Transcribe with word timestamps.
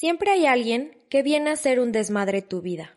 Siempre 0.00 0.30
hay 0.30 0.46
alguien 0.46 0.96
que 1.10 1.22
viene 1.22 1.50
a 1.50 1.52
hacer 1.52 1.78
un 1.78 1.92
desmadre 1.92 2.40
tu 2.40 2.62
vida. 2.62 2.96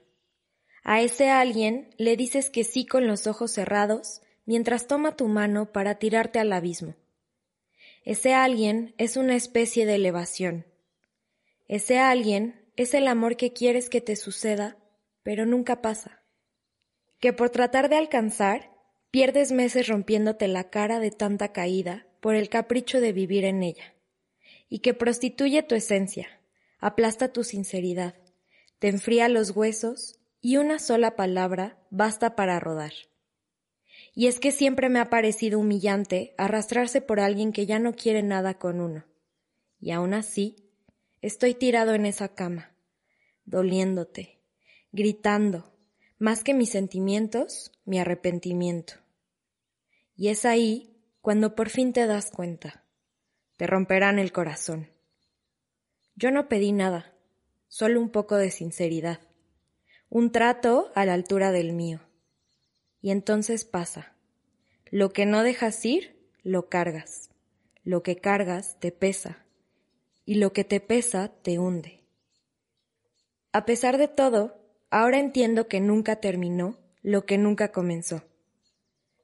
A 0.86 1.02
ese 1.02 1.30
alguien 1.30 1.94
le 1.98 2.16
dices 2.16 2.50
que 2.50 2.64
sí 2.64 2.86
con 2.86 3.08
los 3.08 3.28
ojos 3.28 3.52
cerrados 3.52 4.22
mientras 4.46 4.88
toma 4.88 5.18
tu 5.18 5.28
mano 5.28 5.74
para 5.74 5.96
tirarte 5.96 6.40
al 6.40 6.54
abismo. 6.54 6.96
Ese 8.06 8.34
alguien 8.34 8.96
es 8.98 9.18
una 9.18 9.36
especie 9.36 9.86
de 9.86 9.96
elevación. 9.96 10.66
Ese 11.68 12.00
alguien 12.00 12.72
es 12.78 12.94
el 12.94 13.10
amor 13.10 13.36
que 13.36 13.52
quieres 13.52 13.90
que 13.90 14.00
te 14.00 14.16
suceda, 14.16 14.78
pero 15.24 15.46
nunca 15.46 15.82
pasa. 15.82 16.24
Que 17.20 17.34
por 17.34 17.50
tratar 17.50 17.90
de 17.90 17.98
alcanzar, 17.98 18.72
pierdes 19.12 19.52
meses 19.52 19.90
rompiéndote 19.90 20.48
la 20.48 20.70
cara 20.70 21.02
de 21.02 21.12
tanta 21.12 21.52
caída 21.52 22.08
por 22.22 22.36
el 22.36 22.48
capricho 22.48 23.02
de 23.02 23.12
vivir 23.12 23.44
en 23.44 23.62
ella. 23.62 23.94
Y 24.70 24.80
que 24.80 24.94
prostituye 24.94 25.64
tu 25.64 25.76
esencia, 25.76 26.40
aplasta 26.84 27.32
tu 27.32 27.46
sinceridad, 27.46 28.14
te 28.78 28.90
enfría 28.90 29.30
los 29.30 29.52
huesos 29.52 30.20
y 30.42 30.58
una 30.58 30.80
sola 30.80 31.16
palabra 31.16 31.82
basta 31.92 32.36
para 32.36 32.60
rodar. 32.60 32.92
Y 34.14 34.28
es 34.28 34.38
que 34.42 34.52
siempre 34.52 34.90
me 34.90 35.00
ha 35.00 35.10
parecido 35.10 35.60
humillante 35.60 36.36
arrastrarse 36.38 37.00
por 37.00 37.22
alguien 37.22 37.54
que 37.54 37.66
ya 37.66 37.80
no 37.80 37.94
quiere 37.96 38.22
nada 38.22 38.56
con 38.60 38.82
uno. 38.82 39.06
Y 39.80 39.92
aún 39.92 40.14
así, 40.14 40.58
estoy 41.22 41.54
tirado 41.54 41.94
en 41.94 42.06
esa 42.06 42.36
cama, 42.36 42.76
doliéndote, 43.46 44.42
gritando, 44.92 45.74
más 46.20 46.44
que 46.44 46.54
mis 46.54 46.72
sentimientos, 46.72 47.72
mi 47.86 47.98
arrepentimiento. 47.98 48.96
Y 50.18 50.28
es 50.28 50.44
ahí 50.44 50.98
cuando 51.22 51.56
por 51.56 51.70
fin 51.70 51.94
te 51.94 52.06
das 52.08 52.30
cuenta. 52.30 52.84
Te 53.56 53.68
romperán 53.68 54.20
el 54.20 54.34
corazón. 54.34 54.93
Yo 56.16 56.32
no 56.32 56.48
pedí 56.48 56.72
nada, 56.72 57.14
solo 57.68 58.00
un 58.00 58.10
poco 58.10 58.36
de 58.36 58.52
sinceridad, 58.52 59.20
un 60.10 60.32
trato 60.32 60.92
a 60.94 61.06
la 61.06 61.14
altura 61.14 61.52
del 61.52 61.74
mío. 61.74 62.02
Y 63.02 63.12
entonces 63.12 63.66
pasa. 63.66 64.16
Lo 64.92 65.12
que 65.12 65.26
no 65.26 65.44
dejas 65.44 65.84
ir, 65.86 66.16
lo 66.44 66.70
cargas. 66.70 67.32
Lo 67.84 68.04
que 68.04 68.18
cargas 68.18 68.80
te 68.80 68.92
pesa. 68.92 69.46
Y 70.24 70.36
lo 70.36 70.54
que 70.54 70.64
te 70.64 70.80
pesa 70.80 71.30
te 71.42 71.58
hunde. 71.58 72.04
A 73.52 73.66
pesar 73.66 73.98
de 73.98 74.08
todo, 74.08 74.64
ahora 74.90 75.20
entiendo 75.20 75.68
que 75.68 75.80
nunca 75.80 76.18
terminó 76.18 76.78
lo 77.02 77.26
que 77.26 77.38
nunca 77.38 77.72
comenzó. 77.72 78.24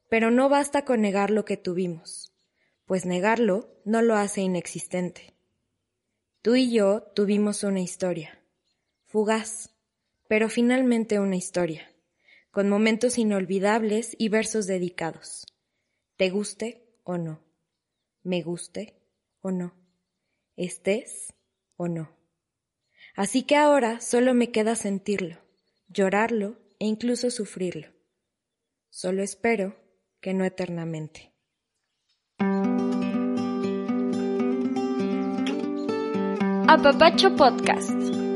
Pero 0.10 0.32
no 0.32 0.50
basta 0.50 0.86
con 0.86 1.02
negar 1.02 1.30
lo 1.30 1.46
que 1.46 1.56
tuvimos, 1.56 2.34
pues 2.86 3.06
negarlo 3.06 3.70
no 3.86 4.02
lo 4.02 4.16
hace 4.16 4.42
inexistente. 4.42 5.36
Tú 6.42 6.56
y 6.56 6.72
yo 6.72 7.02
tuvimos 7.16 7.64
una 7.64 7.82
historia, 7.82 8.42
fugaz, 9.08 9.76
pero 10.30 10.48
finalmente 10.48 11.20
una 11.20 11.36
historia, 11.36 11.92
con 12.50 12.70
momentos 12.70 13.18
inolvidables 13.18 14.16
y 14.18 14.30
versos 14.30 14.66
dedicados. 14.66 15.46
Te 16.16 16.30
guste 16.30 16.96
o 17.04 17.18
no, 17.18 17.44
me 18.24 18.42
guste 18.42 18.96
o 19.42 19.52
no, 19.52 19.76
estés 20.56 21.34
o 21.76 21.90
no. 21.90 22.16
Así 23.16 23.44
que 23.44 23.58
ahora 23.58 24.00
solo 24.00 24.34
me 24.34 24.50
queda 24.50 24.78
sentirlo, 24.78 25.40
llorarlo 25.90 26.58
e 26.80 26.86
incluso 26.86 27.32
sufrirlo. 27.32 27.90
Solo 28.90 29.24
espero 29.24 29.76
que 30.22 30.34
no 30.34 30.46
eternamente. 30.46 31.29
Apapacho 36.70 37.32
Podcast. 37.32 38.29